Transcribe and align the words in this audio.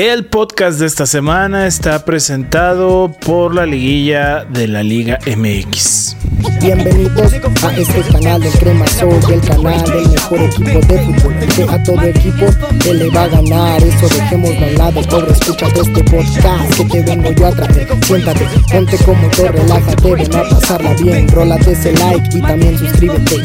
El 0.00 0.26
podcast 0.26 0.78
de 0.78 0.86
esta 0.86 1.06
semana 1.06 1.66
está 1.66 2.04
presentado 2.04 3.10
por 3.26 3.52
la 3.52 3.66
liguilla 3.66 4.44
de 4.44 4.68
la 4.68 4.84
Liga 4.84 5.18
MX. 5.26 6.16
Bienvenidos 6.60 7.32
a 7.64 7.76
este 7.76 8.02
canal 8.12 8.40
del 8.40 8.52
Crema 8.60 8.86
Soul, 8.86 9.18
el 9.28 9.40
canal 9.40 9.82
del 9.82 10.08
mejor 10.08 10.38
equipo 10.38 10.78
de 10.86 10.98
fútbol. 11.00 11.34
Que 11.56 11.62
a 11.64 11.82
todo 11.82 12.02
equipo 12.02 12.46
que 12.80 12.94
le 12.94 13.10
va 13.10 13.24
a 13.24 13.26
ganar, 13.26 13.82
eso 13.82 14.08
dejémoslo 14.08 14.66
a 14.66 14.68
un 14.68 14.74
lado. 14.76 15.02
Pobre, 15.02 15.32
escúchate 15.32 15.80
este 15.80 16.04
podcast 16.04 16.76
que 16.76 16.84
te 16.84 17.02
vengo 17.02 17.32
yo 17.32 17.46
a 17.48 17.50
traer. 17.50 17.88
Siéntate, 18.04 18.46
ponte 18.70 18.98
como 18.98 19.28
te 19.30 19.48
relájate, 19.50 20.14
ven 20.14 20.36
a 20.36 20.42
pasarla 20.44 20.94
bien. 20.94 21.26
Rólate 21.26 21.72
ese 21.72 21.92
like 21.94 22.38
y 22.38 22.40
también 22.40 22.78
suscríbete. 22.78 23.36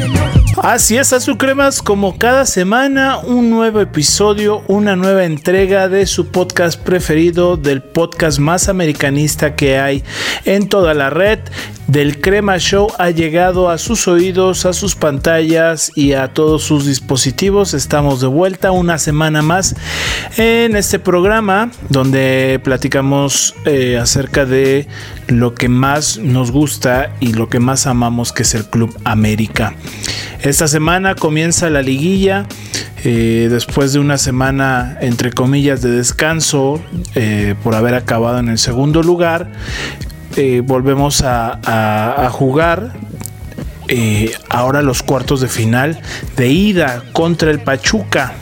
Así 0.62 0.98
es, 0.98 1.12
a 1.14 1.20
su 1.20 1.38
cremas, 1.38 1.82
como 1.82 2.18
cada 2.20 2.46
semana, 2.46 3.18
un 3.18 3.50
nuevo 3.50 3.82
episodio, 3.82 4.62
una 4.68 4.96
nueva 4.96 5.26
entrega 5.26 5.90
de 5.90 6.06
su 6.06 6.28
podcast 6.28 6.80
preferido, 6.80 7.58
del 7.58 7.82
podcast 7.82 8.38
más 8.38 8.70
americanista 8.70 9.56
que 9.56 9.80
hay 9.80 10.04
en 10.46 10.70
toda 10.70 10.94
la 10.94 11.10
red. 11.10 11.39
Del 11.93 12.20
Crema 12.20 12.57
Show 12.57 12.88
ha 12.97 13.11
llegado 13.11 13.70
a 13.70 13.78
sus 13.78 14.07
oídos, 14.07 14.65
a 14.65 14.74
sus 14.74 14.96
pantallas 14.96 15.92
y 15.93 16.14
a 16.14 16.33
todos 16.33 16.64
sus 16.64 16.88
dispositivos. 16.88 17.75
Estamos 17.75 18.19
de 18.19 18.25
vuelta 18.25 18.71
una 18.71 18.97
semana 18.97 19.43
más 19.43 19.75
en 20.38 20.75
este 20.75 20.97
programa 20.97 21.69
donde 21.89 22.60
platicamos 22.64 23.54
eh, 23.66 24.00
acerca 24.02 24.47
de 24.47 24.88
lo 25.28 25.54
que 25.54 25.69
más 25.69 26.18
nos 26.18 26.50
gusta 26.50 27.14
y 27.19 27.33
lo 27.33 27.47
que 27.47 27.60
más 27.60 27.86
amamos 27.86 28.33
que 28.33 28.41
es 28.41 28.55
el 28.55 28.66
Club 28.66 28.97
América. 29.04 29.75
Esta 30.41 30.68
semana 30.68 31.14
comienza 31.14 31.69
la 31.69 31.83
liguilla. 31.83 32.47
Eh, 33.05 33.50
después 33.52 33.91
de 33.91 34.00
una 34.00 34.17
semana 34.17 34.97
entre 35.02 35.33
comillas 35.33 35.81
de 35.81 35.91
descanso 35.91 36.81
eh, 37.16 37.53
por 37.61 37.75
haber 37.75 37.95
acabado 37.95 38.39
en 38.39 38.47
el 38.47 38.58
segundo 38.58 39.03
lugar 39.03 39.52
eh, 40.36 40.61
volvemos 40.66 41.23
a, 41.25 42.30
jugar 42.31 42.94
ahora 44.49 44.81
los 44.81 45.03
cuartos 45.03 45.41
de 45.41 45.47
final 45.47 45.99
de 46.35 46.47
ida 46.47 47.03
contra 47.13 47.52
el 47.52 47.59
Pachuca 47.59 48.33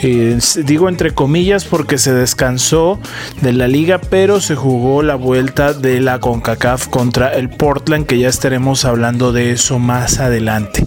eh, 0.00 0.38
digo 0.64 0.88
entre 0.88 1.12
comillas 1.12 1.64
porque 1.64 1.98
se 1.98 2.12
descansó 2.12 3.00
de 3.40 3.52
la 3.52 3.66
liga, 3.66 3.98
pero 3.98 4.40
se 4.40 4.54
jugó 4.54 5.02
la 5.02 5.16
vuelta 5.16 5.72
de 5.72 6.00
la 6.00 6.20
CONCACAF 6.20 6.88
contra 6.88 7.34
el 7.34 7.48
Portland, 7.50 8.06
que 8.06 8.18
ya 8.18 8.28
estaremos 8.28 8.84
hablando 8.84 9.32
de 9.32 9.50
eso 9.50 9.78
más 9.78 10.20
adelante. 10.20 10.86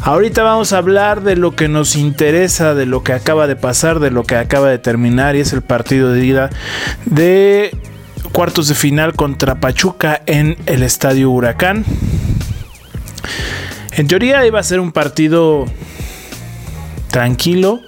Ahorita 0.00 0.42
vamos 0.42 0.72
a 0.72 0.78
hablar 0.78 1.22
de 1.22 1.36
lo 1.36 1.54
que 1.54 1.68
nos 1.68 1.94
interesa, 1.94 2.74
de 2.74 2.86
lo 2.86 3.04
que 3.04 3.12
acaba 3.12 3.46
de 3.46 3.54
pasar, 3.54 4.00
de 4.00 4.10
lo 4.10 4.24
que 4.24 4.34
acaba 4.34 4.68
de 4.68 4.78
terminar, 4.78 5.36
y 5.36 5.40
es 5.40 5.52
el 5.52 5.62
partido 5.62 6.12
de 6.12 6.24
ida 6.24 6.50
de 7.06 7.76
cuartos 8.32 8.68
de 8.68 8.74
final 8.74 9.12
contra 9.12 9.60
Pachuca 9.60 10.22
en 10.26 10.56
el 10.66 10.82
Estadio 10.82 11.30
Huracán. 11.30 11.84
En 13.92 14.08
teoría 14.08 14.44
iba 14.46 14.58
a 14.58 14.62
ser 14.62 14.80
un 14.80 14.90
partido 14.90 15.66
tranquilo, 17.10 17.80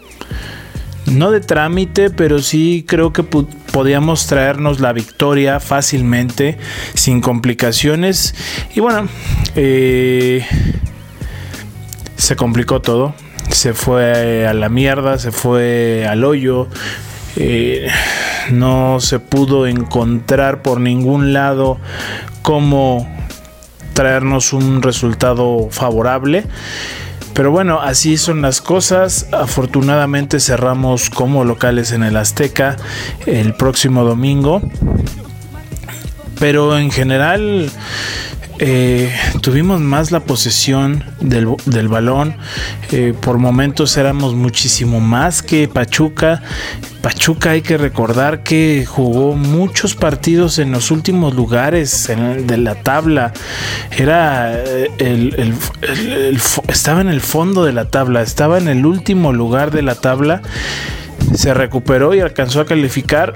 no 1.07 1.31
de 1.31 1.41
trámite, 1.41 2.11
pero 2.11 2.41
sí 2.41 2.85
creo 2.87 3.13
que 3.13 3.23
podíamos 3.23 4.27
traernos 4.27 4.81
la 4.81 4.93
victoria 4.93 5.61
fácilmente, 5.61 6.59
sin 6.93 7.23
complicaciones. 7.23 8.35
Y 8.75 8.81
bueno, 8.81 9.09
eh, 9.57 10.47
se 12.17 12.37
complicó 12.37 12.83
todo. 12.83 13.15
Se 13.51 13.73
fue 13.73 14.47
a 14.47 14.53
la 14.53 14.69
mierda, 14.69 15.19
se 15.19 15.33
fue 15.33 16.07
al 16.07 16.23
hoyo. 16.25 16.69
No 18.51 19.01
se 19.01 19.19
pudo 19.19 19.67
encontrar 19.67 20.63
por 20.63 20.81
ningún 20.81 21.33
lado 21.33 21.79
cómo 22.43 23.09
traernos 23.95 24.53
un 24.53 24.83
resultado 24.83 25.69
favorable. 25.71 26.45
Pero 27.33 27.51
bueno, 27.51 27.81
así 27.81 28.17
son 28.17 28.43
las 28.43 28.61
cosas. 28.61 29.27
Afortunadamente 29.33 30.39
cerramos 30.39 31.11
como 31.11 31.45
locales 31.45 31.91
en 31.91 32.05
el 32.05 32.17
Azteca 32.17 32.77
el 33.27 33.55
próximo 33.55 34.05
domingo. 34.05 34.63
Pero 36.39 36.79
en 36.79 36.91
general 36.91 37.71
eh, 38.59 39.13
tuvimos 39.41 39.81
más 39.81 40.13
la 40.13 40.21
posesión 40.21 41.05
del, 41.21 41.89
balón. 41.89 42.37
Eh, 42.93 43.13
por 43.21 43.39
momentos 43.39 43.97
éramos 43.97 44.35
muchísimo 44.35 45.01
más 45.01 45.43
que 45.43 45.67
Pachuca. 45.67 46.43
Pachuca 47.03 47.51
hay 47.51 47.63
que 47.63 47.77
recordar 47.77 48.43
que 48.43 48.87
jugó 48.87 49.35
muchos 49.35 49.95
partidos 49.95 50.59
en 50.59 50.71
los 50.71 50.91
últimos 50.91 51.35
lugares 51.35 52.09
de 52.09 52.57
la 52.57 52.77
tabla. 52.77 53.33
Era 53.91 54.55
eh, 54.55 54.91
el, 54.99 55.55
estaba 56.69 57.01
en 57.01 57.09
el 57.09 57.21
fondo 57.21 57.65
de 57.65 57.73
la 57.73 57.87
tabla, 57.87 58.23
estaba 58.23 58.59
en 58.59 58.69
el 58.69 58.87
último 58.87 59.33
lugar 59.33 59.71
de 59.71 59.83
la 59.83 59.97
tabla. 59.97 60.43
Se 61.35 61.53
recuperó 61.55 62.15
y 62.15 62.21
alcanzó 62.21 62.61
a 62.61 62.67
calificar, 62.67 63.35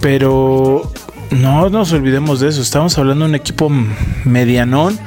pero 0.00 0.92
no 1.30 1.68
nos 1.70 1.92
olvidemos 1.92 2.40
de 2.40 2.48
eso. 2.48 2.62
Estamos 2.62 2.98
hablando 2.98 3.24
de 3.24 3.30
un 3.30 3.34
equipo 3.34 3.70
medianón 4.24 4.98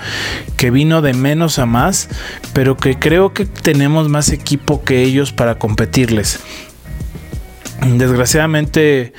que 0.58 0.72
vino 0.72 1.02
de 1.02 1.14
menos 1.14 1.59
a 1.59 1.66
más, 1.66 2.09
pero 2.54 2.78
que 2.78 2.98
creo 2.98 3.34
que 3.34 3.46
tenemos 3.46 4.09
más 4.09 4.30
equipo 4.30 4.84
que 4.84 5.04
ellos 5.04 5.32
para 5.32 5.58
competirles. 5.58 6.40
Desgraciadamente, 7.81 9.12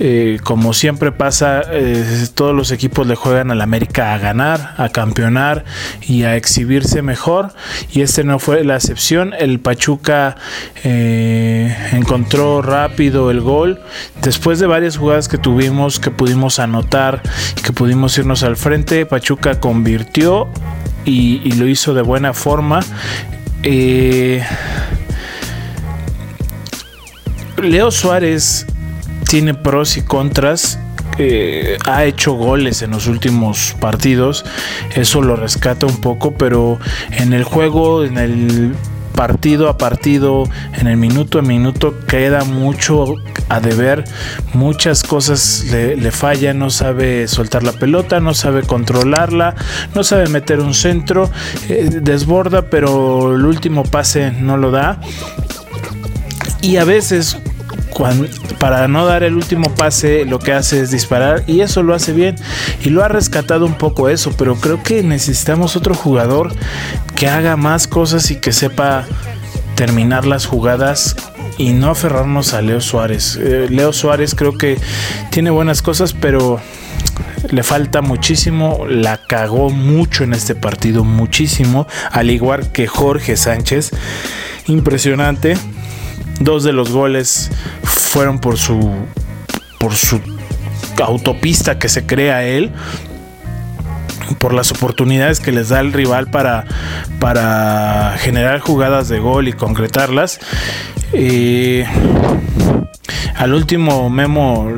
eh, 0.00 0.38
como 0.42 0.72
siempre 0.72 1.12
pasa, 1.12 1.60
eh, 1.70 2.26
todos 2.34 2.54
los 2.54 2.70
equipos 2.70 3.06
le 3.06 3.14
juegan 3.14 3.50
al 3.50 3.60
América 3.60 4.14
a 4.14 4.18
ganar, 4.18 4.74
a 4.78 4.88
campeonar 4.88 5.66
y 6.00 6.22
a 6.22 6.34
exhibirse 6.34 7.02
mejor. 7.02 7.52
Y 7.92 8.00
este 8.00 8.24
no 8.24 8.38
fue 8.38 8.64
la 8.64 8.76
excepción. 8.76 9.34
El 9.38 9.60
Pachuca 9.60 10.36
eh, 10.82 11.76
encontró 11.92 12.62
rápido 12.62 13.30
el 13.30 13.42
gol. 13.42 13.80
Después 14.22 14.58
de 14.60 14.66
varias 14.66 14.96
jugadas 14.96 15.28
que 15.28 15.36
tuvimos, 15.36 16.00
que 16.00 16.10
pudimos 16.10 16.58
anotar, 16.58 17.20
que 17.62 17.72
pudimos 17.74 18.16
irnos 18.16 18.42
al 18.44 18.56
frente, 18.56 19.04
Pachuca 19.04 19.60
convirtió 19.60 20.48
y, 21.04 21.42
y 21.44 21.52
lo 21.52 21.68
hizo 21.68 21.92
de 21.92 22.00
buena 22.00 22.32
forma. 22.32 22.80
Leo 27.62 27.90
Suárez 27.90 28.66
tiene 29.28 29.54
pros 29.54 29.96
y 29.96 30.02
contras. 30.02 30.78
Eh, 31.18 31.78
ha 31.86 32.04
hecho 32.04 32.32
goles 32.32 32.82
en 32.82 32.90
los 32.90 33.06
últimos 33.06 33.74
partidos. 33.80 34.44
Eso 34.94 35.22
lo 35.22 35.36
rescata 35.36 35.86
un 35.86 36.00
poco, 36.00 36.32
pero 36.32 36.78
en 37.10 37.32
el 37.32 37.44
juego, 37.44 38.04
en 38.04 38.18
el 38.18 38.74
partido 39.14 39.70
a 39.70 39.78
partido, 39.78 40.44
en 40.74 40.86
el 40.86 40.98
minuto 40.98 41.38
a 41.38 41.42
minuto, 41.42 41.94
queda 42.06 42.44
mucho 42.44 43.14
a 43.48 43.60
deber. 43.60 44.04
Muchas 44.52 45.02
cosas 45.02 45.64
le, 45.70 46.10
fallan. 46.10 46.58
No 46.58 46.70
sabe 46.70 47.26
soltar 47.26 47.62
la 47.62 47.72
pelota, 47.72 48.20
no 48.20 48.34
sabe 48.34 48.62
controlarla, 48.62 49.54
no 49.94 50.04
sabe 50.04 50.28
meter 50.28 50.60
un 50.60 50.74
centro. 50.74 51.30
Eh, 51.68 51.88
desborda, 52.02 52.68
pero 52.68 53.34
el 53.34 53.44
último 53.44 53.82
pase 53.84 54.30
no 54.30 54.58
lo 54.58 54.70
da. 54.70 55.00
Y 56.60 56.76
a 56.76 56.84
veces 56.84 57.38
para 58.58 58.88
no 58.88 59.06
dar 59.06 59.22
el 59.22 59.34
último 59.34 59.74
pase 59.74 60.24
lo 60.24 60.38
que 60.38 60.52
hace 60.52 60.80
es 60.80 60.90
disparar 60.90 61.44
y 61.46 61.60
eso 61.60 61.82
lo 61.82 61.94
hace 61.94 62.12
bien 62.12 62.36
y 62.84 62.90
lo 62.90 63.02
ha 63.02 63.08
rescatado 63.08 63.64
un 63.64 63.74
poco 63.74 64.08
eso, 64.08 64.32
pero 64.36 64.56
creo 64.56 64.82
que 64.82 65.02
necesitamos 65.02 65.76
otro 65.76 65.94
jugador 65.94 66.54
que 67.14 67.28
haga 67.28 67.56
más 67.56 67.86
cosas 67.86 68.30
y 68.30 68.36
que 68.36 68.52
sepa 68.52 69.06
terminar 69.76 70.26
las 70.26 70.46
jugadas 70.46 71.16
y 71.58 71.72
no 71.72 71.90
aferrarnos 71.90 72.52
a 72.52 72.60
Leo 72.60 72.80
Suárez. 72.80 73.38
Eh, 73.40 73.68
Leo 73.70 73.92
Suárez 73.92 74.34
creo 74.34 74.58
que 74.58 74.78
tiene 75.30 75.50
buenas 75.50 75.80
cosas, 75.80 76.12
pero 76.12 76.60
le 77.50 77.62
falta 77.62 78.02
muchísimo, 78.02 78.84
la 78.88 79.18
cagó 79.18 79.70
mucho 79.70 80.24
en 80.24 80.34
este 80.34 80.54
partido, 80.54 81.04
muchísimo, 81.04 81.86
al 82.10 82.30
igual 82.30 82.72
que 82.72 82.86
Jorge 82.86 83.36
Sánchez. 83.36 83.92
Impresionante. 84.66 85.56
Dos 86.40 86.64
de 86.64 86.72
los 86.72 86.90
goles 86.90 87.50
fueron 87.82 88.38
por 88.38 88.58
su 88.58 88.92
por 89.78 89.94
su 89.94 90.20
autopista 91.02 91.78
que 91.78 91.88
se 91.88 92.06
crea 92.06 92.44
él 92.44 92.72
por 94.38 94.52
las 94.52 94.72
oportunidades 94.72 95.40
que 95.40 95.52
les 95.52 95.68
da 95.68 95.80
el 95.80 95.92
rival 95.92 96.28
para, 96.30 96.64
para 97.20 98.16
generar 98.18 98.60
jugadas 98.60 99.08
de 99.08 99.20
gol 99.20 99.48
y 99.48 99.52
concretarlas. 99.52 100.40
Eh, 101.12 101.86
al 103.36 103.54
último 103.54 104.08
Memo 104.10 104.68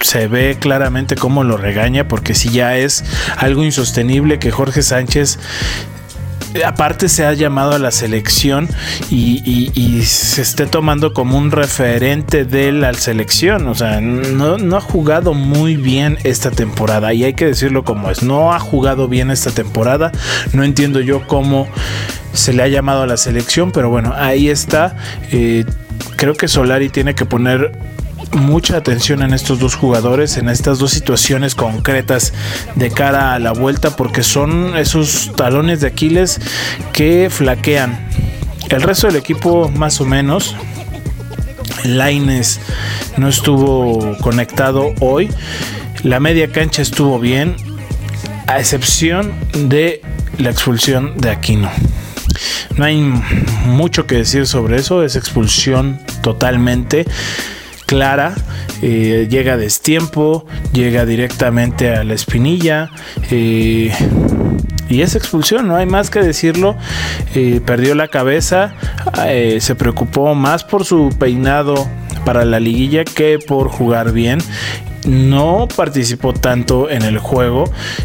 se 0.00 0.26
ve 0.28 0.56
claramente 0.58 1.14
cómo 1.14 1.44
lo 1.44 1.56
regaña 1.56 2.08
porque 2.08 2.34
si 2.34 2.50
ya 2.50 2.76
es 2.76 3.04
algo 3.36 3.64
insostenible 3.64 4.38
que 4.38 4.50
Jorge 4.50 4.82
Sánchez 4.82 5.38
aparte 6.64 7.08
se 7.08 7.24
ha 7.24 7.32
llamado 7.32 7.72
a 7.72 7.78
la 7.78 7.90
selección 7.90 8.68
y, 9.10 10.02
se 10.02 10.42
esté 10.42 10.66
tomando 10.66 11.12
como 11.12 11.38
un 11.38 11.50
referente 11.50 12.44
de 12.44 12.72
la 12.72 12.92
selección. 12.94 13.68
O 13.68 13.74
sea, 13.74 14.00
no, 14.00 14.58
no, 14.58 14.76
ha 14.76 14.80
jugado 14.80 15.34
muy 15.34 15.76
bien 15.76 16.18
esta 16.24 16.50
temporada 16.50 17.12
y 17.14 17.24
hay 17.24 17.34
que 17.34 17.46
decirlo 17.46 17.84
como 17.84 18.10
es. 18.10 18.22
No 18.22 18.52
ha 18.52 18.58
jugado 18.58 19.08
bien 19.08 19.30
esta 19.30 19.50
temporada. 19.50 20.12
No 20.52 20.64
entiendo 20.64 21.00
yo 21.00 21.26
cómo 21.26 21.68
se 22.32 22.52
le 22.52 22.62
ha 22.62 22.68
llamado 22.68 23.02
a 23.02 23.06
la 23.06 23.16
selección, 23.16 23.72
pero 23.72 23.90
bueno, 23.90 24.14
ahí 24.16 24.48
está. 24.48 24.96
Eh, 25.30 25.64
creo 26.16 26.34
que 26.34 26.48
Solari 26.48 26.88
tiene 26.88 27.14
que 27.14 27.24
poner 27.24 27.72
mucha 28.32 28.76
atención 28.76 29.22
en 29.22 29.34
estos 29.34 29.58
dos 29.58 29.74
jugadores, 29.74 30.36
en 30.36 30.48
estas 30.48 30.78
dos 30.78 30.90
situaciones 30.90 31.54
concretas 31.54 32.32
de 32.74 32.90
cara 32.90 33.34
a 33.34 33.38
la 33.38 33.52
vuelta, 33.52 33.96
porque 33.96 34.22
son 34.22 34.76
esos 34.76 35.32
talones 35.36 35.80
de 35.80 35.88
Aquiles 35.88 36.40
que 36.92 37.28
flaquean. 37.30 38.08
El 38.68 38.82
resto 38.82 39.06
del 39.06 39.16
equipo 39.16 39.68
más 39.68 40.00
o 40.00 40.04
menos. 40.04 40.56
Laines 41.84 42.60
no 43.16 43.28
estuvo 43.28 44.16
conectado 44.18 44.94
hoy. 45.00 45.28
La 46.02 46.20
media 46.20 46.50
cancha 46.50 46.82
estuvo 46.82 47.18
bien, 47.18 47.56
a 48.46 48.58
excepción 48.58 49.32
de 49.68 50.00
la 50.38 50.50
expulsión 50.50 51.16
de 51.18 51.30
Aquino. 51.30 51.70
No 52.76 52.84
hay 52.84 53.00
mucho 53.66 54.06
que 54.06 54.16
decir 54.16 54.46
sobre 54.46 54.76
eso, 54.76 55.02
es 55.02 55.16
expulsión 55.16 56.00
totalmente 56.22 57.04
clara, 57.92 58.34
eh, 58.80 59.26
llega 59.28 59.58
destiempo, 59.58 60.46
llega 60.72 61.04
directamente 61.04 61.94
a 61.94 62.04
la 62.04 62.14
espinilla. 62.14 62.88
Eh, 63.30 63.92
y 64.88 65.02
es 65.02 65.14
expulsión, 65.14 65.68
no 65.68 65.76
hay 65.76 65.84
más 65.84 66.08
que 66.08 66.20
decirlo. 66.20 66.74
Eh, 67.34 67.60
perdió 67.66 67.94
la 67.94 68.08
cabeza, 68.08 68.74
se 69.58 69.74
preocupó 69.74 70.34
más 70.34 70.64
por 70.64 70.86
su 70.86 71.10
peinado 71.18 71.86
para 72.24 72.46
la 72.46 72.60
liguilla 72.60 73.04
que 73.04 73.38
por 73.38 73.68
jugar 73.68 74.12
bien 74.12 74.38
no 75.06 75.66
participó 75.74 76.32
tanto 76.32 76.88
en 76.88 77.02
el 77.02 77.18
juego. 77.18 77.64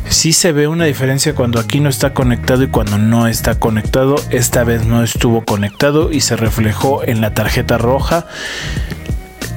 Sí 0.09 0.33
se 0.33 0.51
ve 0.51 0.67
una 0.67 0.83
diferencia 0.85 1.33
cuando 1.33 1.59
aquí 1.59 1.79
no 1.79 1.89
está 1.89 2.13
conectado 2.13 2.63
y 2.63 2.67
cuando 2.67 2.97
no 2.97 3.27
está 3.27 3.57
conectado. 3.57 4.15
Esta 4.31 4.65
vez 4.65 4.85
no 4.85 5.03
estuvo 5.03 5.45
conectado 5.45 6.11
y 6.11 6.21
se 6.21 6.35
reflejó 6.35 7.03
en 7.05 7.21
la 7.21 7.33
tarjeta 7.33 7.77
roja 7.77 8.25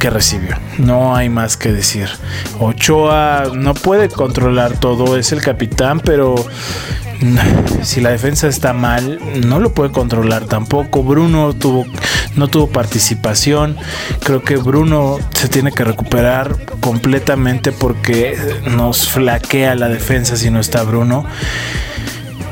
que 0.00 0.11
recibió. 0.11 0.56
No 0.79 1.14
hay 1.14 1.29
más 1.29 1.56
que 1.56 1.70
decir. 1.70 2.08
Ochoa 2.58 3.52
no 3.55 3.75
puede 3.75 4.08
controlar 4.08 4.73
todo, 4.79 5.17
es 5.17 5.31
el 5.31 5.43
capitán, 5.43 6.00
pero 6.00 6.35
si 7.82 8.00
la 8.00 8.11
defensa 8.11 8.49
está 8.49 8.73
mal, 8.73 9.20
no 9.47 9.61
lo 9.61 9.73
puede 9.75 9.93
controlar 9.93 10.47
tampoco. 10.47 11.05
Bruno 11.05 11.52
tuvo, 11.52 11.85
no 12.35 12.49
tuvo 12.49 12.69
participación. 12.69 13.76
Creo 14.25 14.43
que 14.43 14.56
Bruno 14.56 15.19
se 15.35 15.49
tiene 15.49 15.70
que 15.70 15.85
recuperar 15.85 16.56
completamente 16.81 17.70
porque 17.70 18.37
nos 18.67 19.06
flaquea 19.08 19.75
la 19.75 19.88
defensa 19.88 20.37
si 20.37 20.50
no 20.50 20.61
está 20.61 20.82
Bruno. 20.82 21.26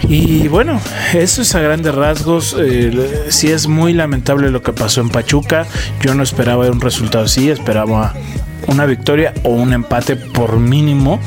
Y 0.07 0.49
bueno, 0.49 0.81
eso 1.15 1.43
es 1.43 1.55
a 1.55 1.61
grandes 1.61 1.95
rasgos. 1.95 2.55
Eh, 2.59 3.27
sí 3.29 3.51
es 3.51 3.67
muy 3.67 3.93
lamentable 3.93 4.51
lo 4.51 4.63
que 4.63 4.73
pasó 4.73 5.01
en 5.01 5.09
Pachuca. 5.09 5.67
Yo 6.01 6.15
no 6.15 6.23
esperaba 6.23 6.69
un 6.71 6.81
resultado 6.81 7.25
así, 7.25 7.51
esperaba 7.51 8.15
una 8.69 8.87
victoria 8.87 9.35
o 9.43 9.51
un 9.51 9.73
empate 9.73 10.17
por 10.17 10.59
mínimo. 10.59 11.21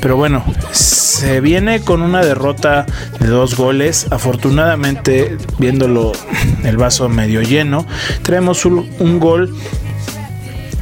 Pero 0.00 0.16
bueno, 0.16 0.44
se 0.72 1.40
viene 1.40 1.80
con 1.80 2.02
una 2.02 2.22
derrota 2.24 2.86
de 3.18 3.28
dos 3.28 3.56
goles. 3.56 4.06
Afortunadamente, 4.10 5.36
viéndolo 5.58 6.12
el 6.64 6.76
vaso 6.76 7.08
medio 7.08 7.42
lleno, 7.42 7.86
tenemos 8.22 8.64
un, 8.64 9.18
gol 9.18 9.56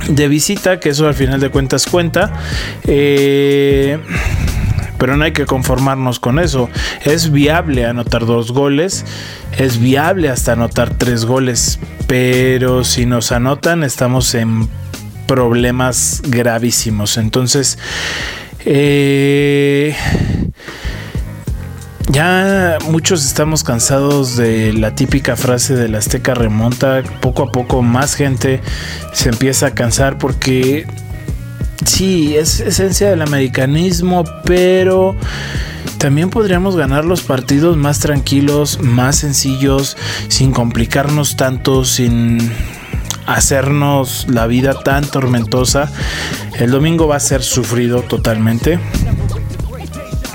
de 0.09 0.29
visita, 0.29 0.81
que 0.81 0.91
eso 0.91 1.07
al 1.07 1.15
final 1.15 1.41
de 1.41 1.51
cuentas 1.51 1.87
cuenta. 1.87 2.33
Eh, 2.85 3.99
pero 4.99 5.17
no 5.17 5.25
hay 5.25 5.33
que 5.33 5.47
conformarnos 5.47 6.21
con 6.21 6.39
eso. 6.39 6.69
Es 7.05 7.31
viable 7.31 7.87
anotar 7.87 8.27
dos 8.27 8.53
goles, 8.53 9.05
es 9.59 9.79
viable 9.79 10.29
hasta 10.29 10.53
anotar 10.53 10.95
tres 10.95 11.25
goles, 11.25 11.79
pero 12.07 12.85
si 12.85 13.07
nos 13.07 13.33
anotan 13.33 13.83
estamos 13.83 14.35
en 14.35 14.69
problemas 15.27 16.23
gravísimos. 16.25 17.17
Entonces, 17.17 17.79
eh, 18.65 19.95
ya 22.09 22.79
muchos 22.89 23.25
estamos 23.25 23.65
cansados 23.65 24.37
de 24.37 24.73
la 24.73 24.95
típica 24.95 25.37
frase 25.37 25.75
de 25.75 25.89
la 25.89 25.99
Azteca 25.99 26.35
remonta. 26.35 27.03
Poco 27.21 27.45
a 27.45 27.53
poco 27.53 27.83
más 27.83 28.15
gente 28.15 28.61
se 29.13 29.29
empieza 29.29 29.67
a 29.67 29.71
cansar 29.75 30.19
porque 30.19 30.87
sí, 31.87 32.37
es 32.37 32.61
esencia 32.61 33.09
del 33.11 33.23
americanismo, 33.23 34.25
pero 34.45 35.17
también 35.99 36.31
podríamos 36.31 36.77
ganar 36.77 37.05
los 37.05 37.23
partidos 37.23 37.77
más 37.77 38.01
tranquilos, 38.01 38.81
más 38.81 39.17
sencillos, 39.17 39.97
sin 40.29 40.53
complicarnos 40.53 41.37
tanto, 41.37 41.85
sin 41.85 42.53
hacernos 43.27 44.27
la 44.29 44.47
vida 44.47 44.75
tan 44.81 45.05
tormentosa. 45.07 45.91
El 46.59 46.71
domingo 46.71 47.09
va 47.09 47.17
a 47.17 47.21
ser 47.21 47.43
sufrido 47.43 48.03
totalmente. 48.03 48.79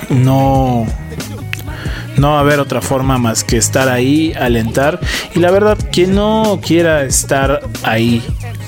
No 0.10 0.86
no 2.18 2.32
va 2.32 2.38
a 2.38 2.42
haber 2.42 2.60
otra 2.60 2.82
forma 2.82 3.18
más 3.18 3.44
que 3.44 3.58
estar 3.58 3.90
ahí, 3.90 4.34
alentar. 4.34 5.00
Y 5.34 5.40
la 5.40 5.50
verdad, 5.50 5.78
quien 5.92 6.14
no 6.14 6.60
quiera 6.62 7.04
estar 7.04 7.62
ahí 7.84 8.22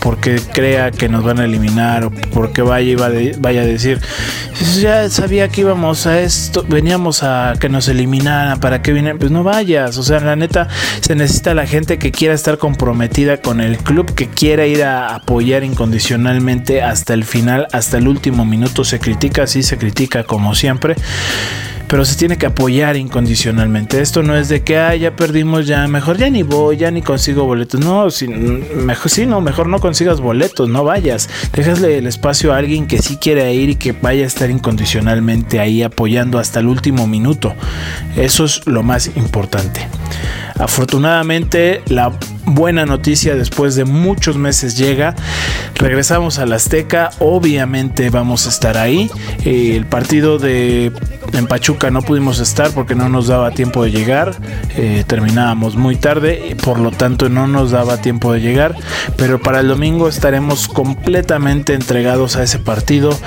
porque 0.04 0.36
crea 0.52 0.92
que 0.92 1.08
nos 1.08 1.24
van 1.24 1.40
a 1.40 1.46
eliminar 1.46 2.04
o 2.04 2.12
porque 2.12 2.62
vaya 2.62 2.92
y 2.92 2.96
vaya 3.38 3.62
a 3.62 3.66
decir, 3.66 4.02
ya 4.82 5.10
sabía 5.10 5.48
que 5.48 5.62
íbamos 5.62 6.06
a 6.06 6.20
esto, 6.20 6.66
veníamos 6.68 7.24
a 7.24 7.54
que 7.58 7.70
nos 7.70 7.88
eliminaran, 7.88 8.60
¿para 8.60 8.82
qué 8.82 8.92
vienen? 8.92 9.18
Pues 9.18 9.32
no 9.32 9.44
vayas, 9.44 9.98
o 9.98 10.04
sea, 10.04 10.20
la 10.20 10.36
neta 10.36 10.68
se 11.00 11.16
necesita 11.16 11.54
la 11.54 11.66
gente 11.66 12.00
que 12.00 12.12
quiera 12.12 12.34
estar 12.34 12.58
comprometida 12.58 13.38
con 13.38 13.62
el 13.62 13.78
club, 13.78 14.14
que 14.14 14.28
quiera 14.28 14.66
ir 14.66 14.84
a 14.84 15.16
apoyar 15.16 15.64
incondicionalmente 15.64 16.82
hasta 16.82 17.14
el 17.14 17.24
final, 17.24 17.68
hasta 17.72 17.98
el 17.98 18.10
último 18.10 18.44
minuto, 18.44 18.84
se 18.84 19.00
critica, 19.00 19.48
sí 19.48 19.64
se 19.64 19.78
critica 19.78 20.26
como 20.26 20.54
siempre 20.54 20.98
pero 21.88 22.06
se 22.06 22.16
tiene 22.16 22.38
que 22.38 22.46
apoyar 22.46 22.98
incondicionalmente. 22.98 24.02
Esto 24.02 24.24
no 24.24 24.36
es 24.36 24.50
de 24.50 24.64
que 24.64 24.78
ah, 24.78 24.96
ya 24.96 25.16
perdimos, 25.16 25.68
ya 25.68 25.88
mejor 25.88 26.18
ya 26.18 26.30
ni 26.30 26.44
voy, 26.44 26.78
ya 26.78 26.92
ni 26.92 27.02
consigo 27.02 27.46
boletos. 27.46 27.80
No, 27.80 28.10
si, 28.10 28.28
mejor 28.28 29.10
sí, 29.10 29.26
no, 29.26 29.42
mejor 29.42 29.68
no 29.68 29.80
consigas 29.80 30.20
boletos, 30.20 30.70
no 30.70 30.84
vayas. 30.84 31.30
Déjasle 31.54 31.98
el 31.98 32.08
espacio 32.08 32.54
a 32.54 32.58
alguien 32.58 32.88
que 32.88 33.00
sí 33.00 33.18
quiere 33.18 33.54
ir 33.54 33.70
y 33.70 33.76
que 33.76 33.92
vaya 33.92 34.24
a 34.24 34.28
estar 34.28 34.50
incondicionalmente 34.50 35.60
ahí 35.60 35.84
apoyando 35.84 36.40
hasta 36.40 36.60
el 36.60 36.68
último 36.68 37.08
minuto. 37.08 37.54
Eso 38.16 38.46
es 38.46 38.66
lo 38.66 38.84
más 38.84 39.12
importante. 39.16 39.88
Afortunadamente, 40.60 41.82
la 41.88 42.12
buena 42.46 42.86
noticia 42.86 43.36
después 43.36 43.76
de 43.76 43.86
muchos 43.86 44.38
meses 44.38 44.78
llega. 44.78 45.16
Regresamos 45.76 46.40
a 46.40 46.46
la 46.46 46.58
Azteca, 46.58 47.12
obviamente 47.20 48.10
vamos 48.10 48.46
a 48.46 48.50
estar 48.50 48.78
ahí. 48.78 49.10
El 49.46 49.86
partido 49.86 50.38
de 50.38 50.92
en 51.34 51.48
Pachuca 51.48 51.92
no 51.92 52.02
pudimos 52.02 52.40
estar 52.40 52.72
porque 52.72 52.96
no 52.96 53.10
nos 53.10 53.28
daba 53.28 53.52
tiempo 53.52 53.84
de 53.84 53.92
llegar. 53.92 54.36
Eh, 54.78 55.04
terminábamos 55.06 55.76
muy 55.76 55.96
tarde, 55.96 56.56
por 56.64 56.80
lo 56.80 56.92
tanto 56.92 57.30
no 57.30 57.48
nos 57.48 57.72
daba 57.72 57.98
tiempo 57.98 58.34
de 58.34 58.42
llegar. 58.42 58.76
Pero 59.18 59.42
para 59.42 59.60
el 59.60 59.68
domingo 59.68 60.08
estaremos 60.08 60.68
completamente 60.68 61.74
entregados 61.74 62.36
a 62.36 62.44
ese 62.44 62.60
partido 62.60 63.18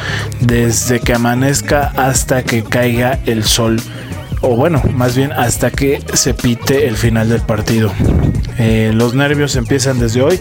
desde 0.41 1.01
que 1.01 1.15
amanezca 1.15 1.93
hasta 1.97 2.43
que 2.43 2.65
caiga 2.65 3.19
el 3.27 3.45
sol 3.45 3.81
o 4.41 4.55
bueno, 4.55 4.83
más 4.95 5.17
bien 5.17 5.33
hasta 5.33 5.71
que 5.71 6.03
se 6.13 6.35
pite 6.35 6.87
el 6.87 6.97
final 6.97 7.29
del 7.29 7.41
partido. 7.41 7.93
Eh, 8.59 8.93
los 8.95 9.15
nervios 9.15 9.57
empiezan 9.57 9.99
desde 9.99 10.23
hoy, 10.23 10.41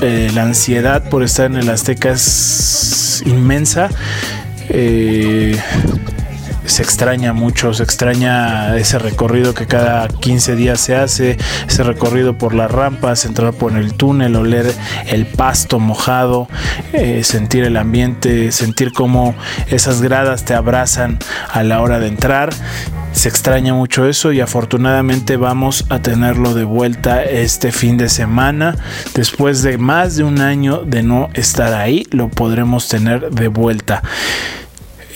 eh, 0.00 0.30
la 0.34 0.42
ansiedad 0.42 1.08
por 1.08 1.22
estar 1.22 1.46
en 1.46 1.56
el 1.56 1.68
Azteca 1.68 2.10
es 2.10 3.22
inmensa. 3.26 3.88
Eh, 4.68 5.58
se 6.66 6.82
extraña 6.82 7.32
mucho, 7.32 7.74
se 7.74 7.82
extraña 7.82 8.76
ese 8.76 8.98
recorrido 8.98 9.54
que 9.54 9.66
cada 9.66 10.08
15 10.08 10.56
días 10.56 10.80
se 10.80 10.96
hace, 10.96 11.36
ese 11.68 11.82
recorrido 11.82 12.38
por 12.38 12.54
las 12.54 12.70
rampas, 12.70 13.24
entrar 13.24 13.52
por 13.52 13.76
el 13.76 13.94
túnel, 13.94 14.36
oler 14.36 14.72
el 15.06 15.26
pasto 15.26 15.78
mojado, 15.78 16.48
eh, 16.92 17.22
sentir 17.24 17.64
el 17.64 17.76
ambiente, 17.76 18.52
sentir 18.52 18.92
cómo 18.92 19.34
esas 19.68 20.00
gradas 20.00 20.44
te 20.44 20.54
abrazan 20.54 21.18
a 21.52 21.62
la 21.62 21.80
hora 21.80 21.98
de 21.98 22.08
entrar. 22.08 22.50
Se 23.12 23.28
extraña 23.28 23.74
mucho 23.74 24.08
eso 24.08 24.32
y 24.32 24.40
afortunadamente 24.40 25.36
vamos 25.36 25.86
a 25.88 26.00
tenerlo 26.00 26.52
de 26.52 26.64
vuelta 26.64 27.22
este 27.22 27.70
fin 27.70 27.96
de 27.96 28.08
semana. 28.08 28.74
Después 29.14 29.62
de 29.62 29.78
más 29.78 30.16
de 30.16 30.24
un 30.24 30.40
año 30.40 30.82
de 30.84 31.02
no 31.04 31.30
estar 31.34 31.74
ahí, 31.74 32.06
lo 32.10 32.28
podremos 32.28 32.88
tener 32.88 33.30
de 33.30 33.48
vuelta. 33.48 34.02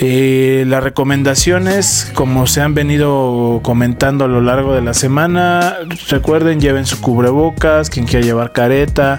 Eh, 0.00 0.64
las 0.68 0.84
recomendaciones, 0.84 2.08
como 2.14 2.46
se 2.46 2.60
han 2.60 2.72
venido 2.72 3.58
comentando 3.64 4.26
a 4.26 4.28
lo 4.28 4.40
largo 4.40 4.72
de 4.72 4.80
la 4.80 4.94
semana, 4.94 5.76
recuerden, 6.08 6.60
lleven 6.60 6.86
su 6.86 7.00
cubrebocas, 7.00 7.90
quien 7.90 8.06
quiera 8.06 8.24
llevar 8.24 8.52
careta, 8.52 9.18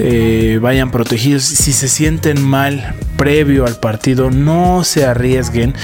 eh, 0.00 0.58
vayan 0.60 0.90
protegidos. 0.90 1.44
Si 1.44 1.72
se 1.72 1.86
sienten 1.86 2.42
mal 2.42 2.94
previo 3.16 3.64
al 3.64 3.76
partido, 3.76 4.30
no 4.30 4.82
se 4.82 5.06
arriesguen, 5.06 5.74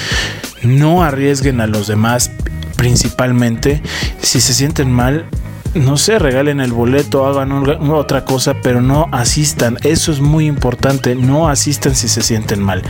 no 0.64 1.04
arriesguen 1.04 1.60
a 1.60 1.68
los 1.68 1.86
demás 1.86 2.32
principalmente. 2.76 3.82
Si 4.20 4.40
se 4.40 4.52
sienten 4.52 4.90
mal, 4.90 5.26
no 5.74 5.96
sé, 5.96 6.18
regalen 6.18 6.60
el 6.60 6.72
boleto, 6.72 7.26
hagan 7.26 7.52
otra 7.90 8.24
cosa, 8.24 8.54
pero 8.62 8.80
no 8.80 9.08
asistan. 9.12 9.76
Eso 9.82 10.12
es 10.12 10.20
muy 10.20 10.46
importante. 10.46 11.14
No 11.14 11.48
asistan 11.48 11.94
si 11.94 12.08
se 12.08 12.22
sienten 12.22 12.62
mal. 12.62 12.82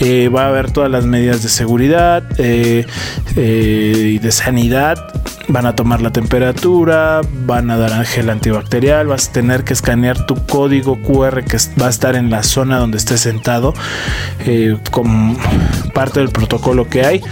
Eh, 0.00 0.28
va 0.28 0.44
a 0.44 0.48
haber 0.48 0.70
todas 0.70 0.90
las 0.90 1.06
medidas 1.06 1.42
de 1.42 1.48
seguridad 1.48 2.24
eh, 2.38 2.86
eh, 3.36 4.12
y 4.14 4.18
de 4.18 4.32
sanidad. 4.32 5.12
Van 5.48 5.64
a 5.64 5.76
tomar 5.76 6.02
la 6.02 6.10
temperatura, 6.10 7.20
van 7.46 7.70
a 7.70 7.76
dar 7.76 8.04
gel 8.04 8.30
antibacterial, 8.30 9.06
vas 9.06 9.28
a 9.28 9.32
tener 9.32 9.62
que 9.62 9.74
escanear 9.74 10.26
tu 10.26 10.34
código 10.44 11.00
QR 11.02 11.44
que 11.44 11.56
va 11.80 11.86
a 11.86 11.90
estar 11.90 12.16
en 12.16 12.30
la 12.30 12.42
zona 12.42 12.78
donde 12.78 12.98
estés 12.98 13.20
sentado, 13.20 13.72
como 14.90 15.36
parte 15.94 16.18
del 16.18 16.30
protocolo 16.30 16.88
que 16.88 17.06
hay 17.06 17.22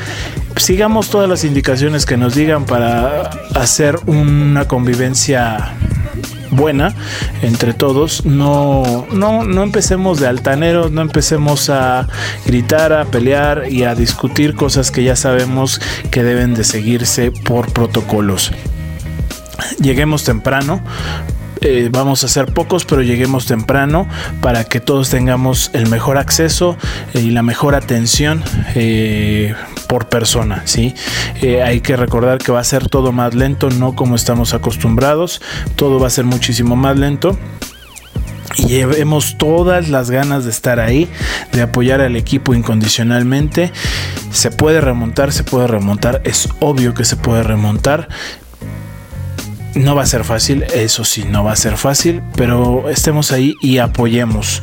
sigamos 0.56 1.10
todas 1.10 1.28
las 1.28 1.44
indicaciones 1.44 2.06
que 2.06 2.16
nos 2.16 2.34
digan 2.34 2.64
para 2.64 3.30
hacer 3.54 3.96
una 4.06 4.66
convivencia 4.66 5.74
buena 6.50 6.94
entre 7.42 7.74
todos. 7.74 8.24
No, 8.24 9.06
no, 9.12 9.44
no 9.44 9.62
empecemos 9.62 10.20
de 10.20 10.26
altaneros, 10.26 10.90
no 10.90 11.02
empecemos 11.02 11.70
a 11.70 12.08
gritar, 12.46 12.92
a 12.92 13.04
pelear 13.06 13.64
y 13.70 13.84
a 13.84 13.94
discutir 13.94 14.54
cosas 14.54 14.90
que 14.90 15.02
ya 15.02 15.16
sabemos 15.16 15.80
que 16.10 16.22
deben 16.22 16.54
de 16.54 16.64
seguirse 16.64 17.30
por 17.30 17.72
protocolos. 17.72 18.52
Lleguemos 19.80 20.24
temprano, 20.24 20.82
eh, 21.60 21.88
vamos 21.90 22.24
a 22.24 22.28
ser 22.28 22.52
pocos, 22.52 22.84
pero 22.84 23.02
lleguemos 23.02 23.46
temprano 23.46 24.06
para 24.40 24.64
que 24.64 24.80
todos 24.80 25.10
tengamos 25.10 25.70
el 25.72 25.88
mejor 25.88 26.18
acceso 26.18 26.76
y 27.14 27.30
la 27.30 27.42
mejor 27.42 27.74
atención 27.74 28.42
eh, 28.74 29.54
por 29.94 30.08
persona. 30.08 30.62
¿sí? 30.64 30.92
hay 31.64 31.80
que 31.80 31.96
recordar 31.96 32.38
que 32.38 32.50
va 32.50 32.58
a 32.58 32.64
ser 32.64 32.88
todo 32.88 33.12
más 33.12 33.32
lento, 33.32 33.70
no 33.70 33.94
como 33.94 34.16
estamos 34.16 34.52
acostumbrados, 34.52 35.40
todo 35.76 36.00
va 36.00 36.08
a 36.08 36.10
ser 36.10 36.24
muchísimo 36.24 36.74
más 36.74 36.98
lento 36.98 37.38
y 38.56 38.66
llevemos 38.66 39.38
todas 39.38 39.90
las 39.90 40.10
ganas 40.10 40.44
de 40.44 40.50
estar 40.50 40.80
ahí, 40.80 41.08
de 41.52 41.62
apoyar 41.62 42.00
al 42.00 42.16
equipo 42.16 42.54
incondicionalmente. 42.54 43.70
Se 44.32 44.50
puede 44.50 44.80
remontar, 44.80 45.30
se 45.30 45.44
puede 45.44 45.68
remontar, 45.68 46.22
es 46.24 46.48
obvio 46.58 46.92
que 46.92 47.04
se 47.04 47.14
puede 47.14 47.44
remontar, 47.44 48.08
no 49.74 49.94
va 49.94 50.02
a 50.02 50.06
ser 50.06 50.24
fácil, 50.24 50.64
eso 50.74 51.04
sí, 51.04 51.24
no 51.24 51.44
va 51.44 51.52
a 51.52 51.56
ser 51.56 51.76
fácil, 51.76 52.22
pero 52.36 52.88
estemos 52.88 53.32
ahí 53.32 53.54
y 53.60 53.78
apoyemos. 53.78 54.60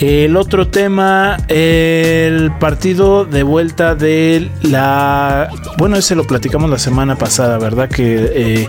El 0.00 0.36
otro 0.36 0.68
tema, 0.68 1.38
el 1.48 2.52
partido 2.58 3.24
de 3.24 3.42
vuelta 3.42 3.94
de 3.94 4.50
la... 4.62 5.48
Bueno, 5.78 5.96
ese 5.96 6.14
lo 6.14 6.24
platicamos 6.24 6.70
la 6.70 6.78
semana 6.78 7.16
pasada, 7.16 7.58
¿verdad? 7.58 7.88
Que 7.88 8.30
eh, 8.34 8.68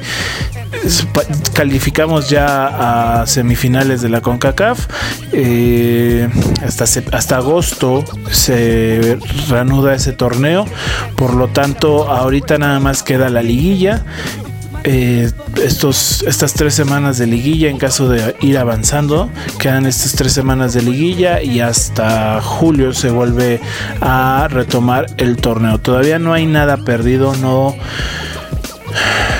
calificamos 1.54 2.30
ya 2.30 3.22
a 3.22 3.28
semifinales 3.28 4.02
de 4.02 4.10
la 4.10 4.22
CONCACAF. 4.22 4.88
Eh, 5.32 6.28
hasta, 6.66 6.86
hasta 7.12 7.38
agosto 7.38 8.04
se 8.32 9.18
reanuda 9.50 9.96
ese 9.96 10.14
torneo. 10.14 10.66
Por 11.16 11.34
lo 11.34 11.48
tanto, 11.48 12.10
ahorita 12.10 12.58
nada 12.58 12.80
más 12.80 13.04
queda 13.04 13.30
la 13.30 13.42
liguilla 13.42 14.06
eh, 14.88 15.32
estos, 15.64 16.22
estas 16.28 16.54
tres 16.54 16.76
semanas 16.76 17.18
de 17.18 17.26
liguilla 17.26 17.70
en 17.70 17.78
caso 17.78 18.08
de 18.08 18.36
ir 18.42 18.58
avanzando. 18.58 19.30
Quedan 19.60 19.88
estas 19.88 20.14
tres 20.14 20.32
semanas 20.32 20.74
de 20.74 20.84
liguilla 20.84 21.42
y 21.42 21.60
hasta 21.60 22.40
julio 22.42 22.94
se 22.94 23.10
vuelve 23.10 23.60
a 24.02 24.48
retomar 24.50 25.08
el 25.18 25.38
torneo. 25.38 25.80
Todavía 25.80 26.20
no 26.20 26.34
hay 26.34 26.46
nada 26.46 26.78
perdido, 26.78 27.36
no... 27.36 27.76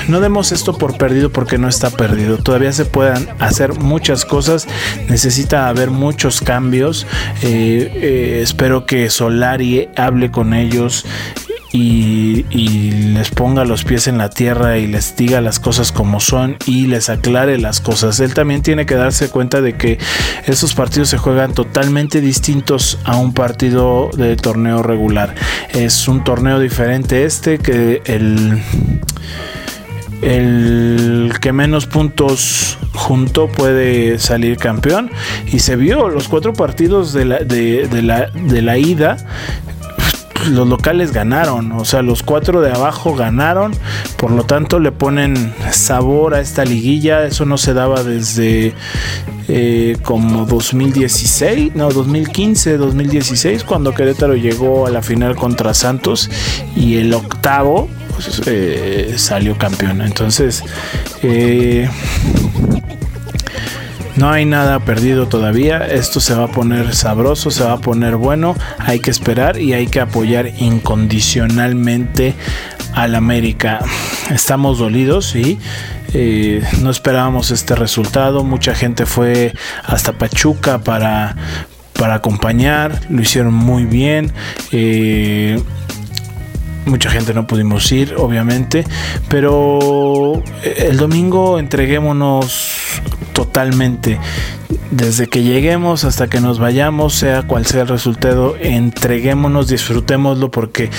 No 0.08 0.20
demos 0.20 0.52
esto 0.52 0.78
por 0.78 0.98
perdido 0.98 1.32
porque 1.32 1.58
no 1.58 1.68
está 1.68 1.90
perdido. 1.90 2.38
Todavía 2.38 2.72
se 2.74 2.86
pueden 2.86 3.28
hacer 3.40 3.74
muchas 3.74 4.24
cosas. 4.24 4.68
Necesita 5.10 5.68
haber 5.68 5.90
muchos 5.90 6.42
cambios. 6.42 7.08
Eh, 7.42 7.92
eh, 7.96 8.40
espero 8.44 8.86
que 8.86 9.10
Solari 9.10 9.90
hable 9.96 10.30
con 10.30 10.54
ellos 10.54 11.06
y, 11.76 12.92
les 13.16 13.30
ponga 13.30 13.64
los 13.64 13.84
pies 13.84 14.08
en 14.08 14.18
la 14.18 14.30
tierra 14.30 14.78
y 14.78 14.88
les 14.88 15.16
diga 15.16 15.42
las 15.42 15.60
cosas 15.60 15.92
como 15.92 16.20
son 16.20 16.58
y 16.66 16.88
les 16.88 17.10
aclare 17.10 17.58
las 17.58 17.80
cosas. 17.80 18.20
Él 18.20 18.34
también 18.34 18.62
tiene 18.62 18.86
que 18.86 18.96
darse 18.96 19.30
cuenta 19.30 19.62
de 19.62 19.78
que 19.78 19.98
esos 20.46 20.74
partidos 20.74 21.10
se 21.10 21.18
juegan 21.18 21.54
totalmente 21.54 22.22
distintos 22.22 23.00
a 23.06 23.16
un 23.18 23.34
partido 23.34 24.10
de 24.16 24.36
torneo 24.36 24.84
regular. 24.84 25.34
Es 25.70 26.08
un 26.08 26.24
torneo 26.24 26.60
diferente 26.60 27.24
este 27.24 27.58
que 27.58 28.02
el 28.06 28.62
el 30.22 31.34
que 31.42 31.52
menos 31.52 31.86
puntos 31.86 32.78
junto 32.94 33.48
puede 33.48 34.18
salir 34.18 34.58
campeón 34.58 35.12
y 35.46 35.60
se 35.60 35.76
vio 35.76 36.10
los 36.10 36.28
cuatro 36.28 36.54
partidos 36.54 37.14
de 37.14 37.26
la, 37.26 37.40
de 37.40 38.02
la, 38.02 38.32
de 38.32 38.62
la 38.62 38.78
ida 38.78 39.18
los 40.50 40.68
locales 40.68 41.12
ganaron, 41.12 41.72
o 41.72 41.86
sea, 41.86 42.02
los 42.02 42.24
cuatro 42.24 42.62
de 42.62 42.72
abajo 42.72 43.16
ganaron, 43.16 43.74
por 44.18 44.32
lo 44.32 44.44
tanto 44.44 44.80
le 44.80 44.92
ponen 44.92 45.54
sabor 45.72 46.34
a 46.34 46.42
esta 46.42 46.66
liguilla, 46.66 47.26
eso 47.26 47.46
no 47.46 47.58
se 47.58 47.74
daba 47.74 48.04
desde 48.04 48.74
eh, 49.48 49.98
como 50.02 50.46
2016, 50.46 51.76
no, 51.76 51.90
2015, 51.90 52.78
2016, 52.78 53.64
cuando 53.64 53.94
Querétaro 53.94 54.36
llegó 54.36 54.88
a 54.88 54.90
la 54.90 55.02
final 55.02 55.36
contra 55.36 55.74
Santos 55.74 56.30
y 56.76 56.98
el 56.98 57.14
octavo 57.14 57.88
pues, 58.16 58.42
eh, 58.46 59.14
salió 59.18 59.58
campeón. 59.58 60.02
Entonces, 60.02 60.64
eh, 61.22 61.90
no 64.16 64.30
hay 64.30 64.46
nada 64.46 64.80
perdido 64.80 65.28
todavía. 65.28 65.80
Esto 65.86 66.20
se 66.20 66.34
va 66.34 66.46
a 66.46 66.48
poner 66.48 66.96
sabroso, 66.96 67.52
se 67.52 67.64
va 67.64 67.74
a 67.74 67.78
poner 67.80 68.16
bueno. 68.16 68.56
Hay 68.80 69.00
que 69.00 69.12
esperar 69.12 69.60
y 69.60 69.74
hay 69.74 69.88
que 69.88 70.00
apoyar 70.00 70.48
incondicionalmente 70.58 72.34
al 72.94 73.16
América. 73.16 73.80
Estamos 74.30 74.80
dolidos, 74.80 75.28
sí. 75.28 75.60
Eh, 76.14 76.64
no 76.82 76.92
esperábamos 76.92 77.52
este 77.52 77.76
resultado. 77.76 78.44
Mucha 78.44 78.74
gente 78.74 79.06
fue 79.06 79.54
hasta 79.84 80.14
Pachuca 80.14 80.80
para, 80.80 81.36
para 82.00 82.16
acompañar. 82.16 83.02
Lo 83.10 83.22
hicieron 83.22 83.54
muy 83.54 83.84
bien. 83.84 84.32
Eh, 84.72 85.62
mucha 86.86 87.10
gente 87.10 87.34
no 87.34 87.48
pudimos 87.48 87.92
ir, 87.92 88.16
obviamente, 88.18 88.86
pero 89.28 90.42
el 90.64 90.98
domingo 90.98 91.60
entreguémonos 91.60 93.02
totalmente. 93.36 94.18
Desde 94.92 95.28
que 95.28 95.44
lleguemos 95.44 96.04
hasta 96.04 96.28
que 96.28 96.40
nos 96.40 96.60
vayamos, 96.60 97.16
sea 97.16 97.44
cual 97.44 97.66
sea 97.66 97.82
el 97.82 97.88
resultado, 97.88 98.56
entreguémonos, 98.60 99.68
disfrutémoslo 99.68 100.52
porque 100.52 100.92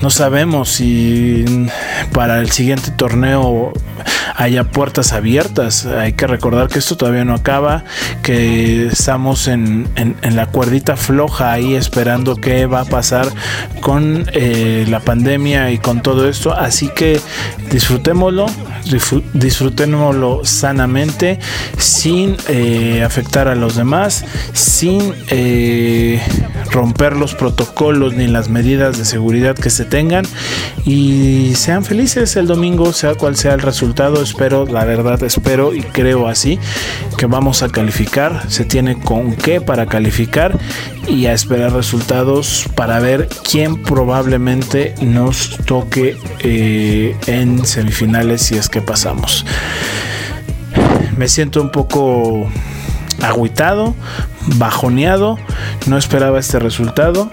no 0.00 0.10
sabemos 0.10 0.70
si 0.70 1.44
para 2.12 2.40
el 2.40 2.50
siguiente 2.50 2.90
torneo 2.90 3.72
haya 4.34 4.64
puertas 4.64 5.12
abiertas. 5.12 5.84
Hay 5.86 6.14
que 6.14 6.26
recordar 6.26 6.68
que 6.68 6.78
esto 6.78 6.96
todavía 6.96 7.24
no 7.24 7.34
acaba, 7.34 7.84
que 8.22 8.86
estamos 8.86 9.46
en, 9.46 9.88
la 10.22 10.46
cuerdita 10.46 10.96
floja 10.96 11.52
ahí 11.52 11.74
esperando 11.74 12.36
qué 12.36 12.66
va 12.66 12.80
a 12.80 12.84
pasar 12.84 13.28
con 13.80 14.26
eh, 14.32 14.86
la 14.88 15.00
pandemia 15.00 15.70
y 15.70 15.78
con 15.78 16.02
todo 16.02 16.28
esto. 16.28 16.54
Así 16.54 16.88
que 16.88 17.20
disfrutémoslo, 17.70 18.46
disfrutémoslo 19.34 20.44
sanamente, 20.44 21.38
sin 21.78 22.36
eh, 22.48 23.02
afectar 23.04 23.33
a 23.34 23.54
los 23.56 23.74
demás, 23.74 24.24
sin 24.52 25.12
eh, 25.28 26.22
romper 26.70 27.16
los 27.16 27.34
protocolos 27.34 28.14
ni 28.14 28.28
las 28.28 28.48
medidas 28.48 28.96
de 28.96 29.04
seguridad 29.04 29.56
que 29.56 29.70
se 29.70 29.84
tengan 29.84 30.24
y 30.84 31.54
sean 31.56 31.84
felices 31.84 32.36
el 32.36 32.46
domingo, 32.46 32.92
sea 32.92 33.14
cual 33.14 33.36
sea 33.36 33.54
el 33.54 33.60
resultado. 33.60 34.22
Espero, 34.22 34.66
la 34.66 34.84
verdad, 34.84 35.22
espero 35.24 35.74
y 35.74 35.82
creo 35.82 36.28
así 36.28 36.60
que 37.18 37.26
vamos 37.26 37.62
a 37.64 37.68
calificar. 37.68 38.48
Se 38.48 38.64
tiene 38.64 39.00
con 39.00 39.34
qué 39.34 39.60
para 39.60 39.86
calificar 39.86 40.56
y 41.08 41.26
a 41.26 41.32
esperar 41.32 41.72
resultados 41.72 42.66
para 42.76 43.00
ver 43.00 43.28
quién 43.50 43.82
probablemente 43.82 44.94
nos 45.02 45.58
toque 45.66 46.16
eh, 46.38 47.16
en 47.26 47.64
semifinales 47.64 48.42
si 48.42 48.54
es 48.54 48.68
que 48.68 48.80
pasamos. 48.80 49.44
Me 51.16 51.28
siento 51.28 51.60
un 51.60 51.70
poco 51.70 52.48
agüitado, 53.22 53.94
bajoneado, 54.56 55.38
no 55.86 55.98
esperaba 55.98 56.38
este 56.38 56.58
resultado. 56.58 57.30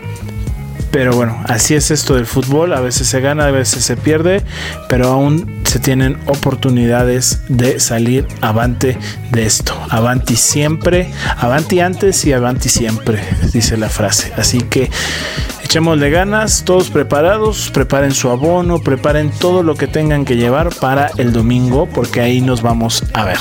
Pero 0.91 1.15
bueno, 1.15 1.41
así 1.47 1.73
es 1.73 1.89
esto 1.89 2.15
del 2.15 2.25
fútbol. 2.25 2.73
A 2.73 2.81
veces 2.81 3.07
se 3.07 3.21
gana, 3.21 3.45
a 3.45 3.51
veces 3.51 3.83
se 3.83 3.95
pierde, 3.95 4.43
pero 4.89 5.07
aún 5.07 5.61
se 5.63 5.79
tienen 5.79 6.17
oportunidades 6.25 7.43
de 7.47 7.79
salir 7.79 8.27
avante 8.41 8.97
de 9.31 9.45
esto. 9.45 9.73
Avanti 9.89 10.35
siempre, 10.35 11.09
avanti 11.37 11.79
antes 11.79 12.25
y 12.25 12.33
avanti 12.33 12.67
siempre, 12.67 13.23
dice 13.53 13.77
la 13.77 13.87
frase. 13.87 14.33
Así 14.35 14.59
que 14.59 14.89
echémosle 15.63 16.09
ganas, 16.09 16.63
todos 16.65 16.89
preparados, 16.89 17.71
preparen 17.71 18.13
su 18.13 18.29
abono, 18.29 18.79
preparen 18.79 19.31
todo 19.31 19.63
lo 19.63 19.75
que 19.75 19.87
tengan 19.87 20.25
que 20.25 20.35
llevar 20.35 20.75
para 20.75 21.09
el 21.17 21.31
domingo, 21.31 21.87
porque 21.87 22.19
ahí 22.19 22.41
nos 22.41 22.61
vamos 22.61 23.05
a 23.13 23.23
ver. 23.23 23.39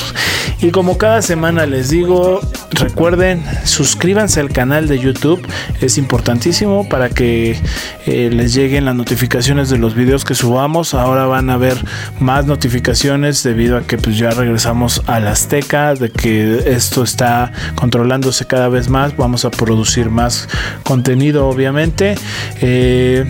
Y 0.62 0.72
como 0.72 0.98
cada 0.98 1.22
semana 1.22 1.64
les 1.64 1.88
digo, 1.88 2.40
recuerden, 2.72 3.42
suscríbanse 3.64 4.40
al 4.40 4.50
canal 4.50 4.88
de 4.88 4.98
YouTube, 4.98 5.40
es 5.80 5.96
importantísimo 5.96 6.86
para 6.86 7.08
que 7.08 7.58
eh, 8.04 8.28
les 8.30 8.52
lleguen 8.52 8.84
las 8.84 8.94
notificaciones 8.94 9.70
de 9.70 9.78
los 9.78 9.94
videos 9.94 10.26
que 10.26 10.34
subamos. 10.34 10.92
Ahora 10.92 11.24
van 11.24 11.48
a 11.48 11.56
ver 11.56 11.78
más 12.18 12.44
notificaciones 12.44 13.42
debido 13.42 13.78
a 13.78 13.82
que 13.82 13.96
pues 13.96 14.18
ya 14.18 14.32
regresamos 14.32 15.02
a 15.06 15.18
la 15.18 15.30
Azteca, 15.30 15.94
de 15.94 16.10
que 16.10 16.62
esto 16.66 17.04
está 17.04 17.52
controlándose 17.74 18.44
cada 18.44 18.68
vez 18.68 18.90
más, 18.90 19.16
vamos 19.16 19.46
a 19.46 19.50
producir 19.50 20.10
más 20.10 20.46
contenido 20.84 21.48
obviamente. 21.48 22.16
Eh, 22.60 23.24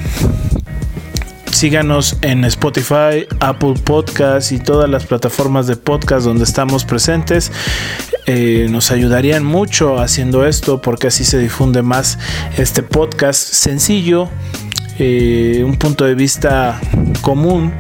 síganos 1.61 2.17
en 2.23 2.47
Spotify, 2.47 3.27
Apple 3.39 3.75
Podcast 3.85 4.51
y 4.51 4.59
todas 4.59 4.89
las 4.89 5.05
plataformas 5.05 5.67
de 5.67 5.77
podcast 5.77 6.25
donde 6.25 6.45
estamos 6.45 6.87
presentes. 6.87 7.53
Eh, 8.25 8.69
nos 8.71 8.91
ayudarían 8.91 9.45
mucho 9.45 9.99
haciendo 9.99 10.47
esto 10.47 10.81
porque 10.81 11.09
así 11.09 11.23
se 11.23 11.37
difunde 11.37 11.83
más 11.83 12.19
este 12.57 12.83
podcast 12.83 13.43
sencillo, 13.43 14.31
eh, 14.99 15.63
un 15.63 15.77
punto 15.77 16.07
de 16.07 16.15
vista 16.15 16.81
común 17.21 17.75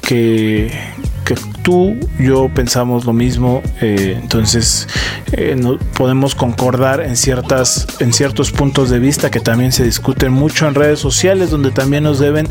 que 0.00 0.70
tú, 1.68 1.98
yo 2.18 2.48
pensamos 2.48 3.04
lo 3.04 3.12
mismo, 3.12 3.62
eh, 3.82 4.16
entonces 4.18 4.88
eh, 5.32 5.54
podemos 5.98 6.34
concordar 6.34 7.02
en, 7.02 7.14
ciertas, 7.14 7.86
en 8.00 8.14
ciertos 8.14 8.52
puntos 8.52 8.88
de 8.88 8.98
vista 8.98 9.30
que 9.30 9.38
también 9.38 9.70
se 9.70 9.84
discuten 9.84 10.32
mucho 10.32 10.66
en 10.66 10.74
redes 10.74 10.98
sociales, 10.98 11.50
donde 11.50 11.70
también 11.70 12.04
nos 12.04 12.20
deben 12.20 12.48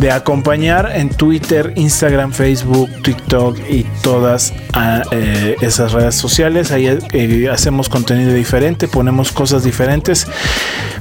de 0.00 0.10
acompañar 0.10 0.92
en 0.94 1.08
Twitter, 1.08 1.72
Instagram, 1.76 2.32
Facebook, 2.32 2.90
TikTok 3.02 3.58
y 3.70 3.84
todas 4.02 4.52
ah, 4.74 5.00
eh, 5.12 5.56
esas 5.62 5.92
redes 5.92 6.16
sociales. 6.16 6.70
Ahí 6.70 7.46
hacemos 7.50 7.88
contenido 7.88 8.34
diferente, 8.34 8.86
ponemos 8.86 9.32
cosas 9.32 9.64
diferentes 9.64 10.26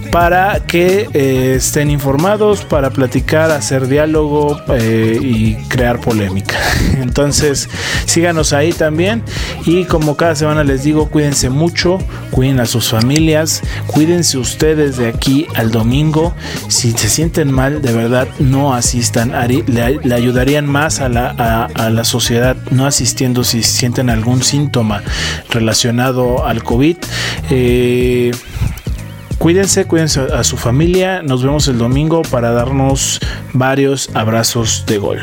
para 0.10 0.62
que 0.62 1.10
estén 1.58 1.92
informados, 1.92 2.64
para 2.64 2.92
platicar, 2.92 3.52
hacer 3.52 3.90
diálogo 3.90 4.58
y 5.22 5.56
crear 5.68 6.00
polémica. 6.00 6.56
Síganos 8.06 8.54
ahí 8.54 8.74
también. 8.74 9.24
Y 9.66 9.86
como 9.86 10.16
cada 10.16 10.36
semana 10.36 10.64
les 10.64 10.84
digo, 10.84 11.10
cuídense 11.10 11.50
mucho, 11.50 11.98
cuiden 12.32 12.60
a 12.60 12.66
sus 12.66 12.90
familias, 12.90 13.62
cuídense 13.88 14.38
ustedes 14.38 14.98
de 14.98 15.08
aquí 15.08 15.48
al 15.56 15.72
domingo. 15.72 16.34
Si 16.68 16.92
se 16.92 17.10
sienten 17.10 17.52
mal, 17.52 17.82
de 17.82 17.94
verdad, 17.94 18.28
no 18.40 18.74
asistan. 18.74 19.34
Le, 19.48 20.00
le 20.04 20.16
ayudarían 20.16 20.68
más 20.68 21.00
a 21.00 21.10
la, 21.10 21.34
a, 21.38 21.66
a 21.66 21.90
la 21.90 22.04
sociedad 22.04 22.56
no 22.72 22.86
asistiendo 22.86 23.44
si 23.44 23.64
sienten 23.64 24.10
algún 24.10 24.44
síntoma 24.44 25.02
relacionado 25.50 26.46
al 26.46 26.64
COVID. 26.64 26.98
Eh, 27.50 28.32
Cuídense, 29.38 29.86
cuídense 29.86 30.22
a 30.34 30.44
su 30.44 30.58
familia. 30.58 31.22
Nos 31.22 31.44
vemos 31.44 31.68
el 31.68 31.78
domingo 31.78 32.24
para 32.24 32.52
darnos 32.52 33.20
varios 33.54 34.10
abrazos 34.16 34.84
de 34.88 34.98
gol. 34.98 35.20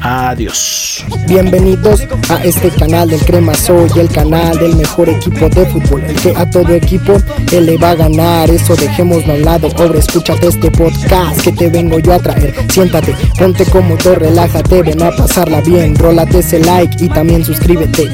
Adiós. 0.00 1.04
Bienvenidos 1.26 2.02
a 2.28 2.44
este 2.44 2.70
canal 2.70 3.08
del 3.10 3.20
Crema 3.20 3.54
Soy, 3.54 3.90
el 3.96 4.08
canal 4.08 4.56
del 4.58 4.76
mejor 4.76 5.08
equipo 5.08 5.48
de 5.48 5.66
fútbol, 5.66 6.04
el 6.04 6.14
que 6.16 6.32
a 6.36 6.48
todo 6.48 6.72
equipo 6.72 7.16
él 7.52 7.66
le 7.66 7.76
va 7.76 7.90
a 7.90 7.94
ganar. 7.94 8.50
Eso 8.50 8.76
dejémoslo 8.76 9.32
a 9.32 9.36
un 9.36 9.44
lado, 9.44 9.68
pobre, 9.70 9.98
escúchate 9.98 10.46
este 10.46 10.70
podcast 10.70 11.40
que 11.40 11.52
te 11.52 11.68
vengo 11.68 11.98
yo 11.98 12.12
a 12.12 12.18
traer. 12.18 12.54
Siéntate, 12.70 13.14
ponte 13.38 13.64
cómodo, 13.66 14.14
relájate, 14.14 14.82
ven 14.82 15.02
a 15.02 15.10
pasarla 15.10 15.60
bien, 15.62 15.96
rólate 15.96 16.38
ese 16.38 16.60
like 16.60 17.04
y 17.04 17.08
también 17.08 17.44
suscríbete. 17.44 18.08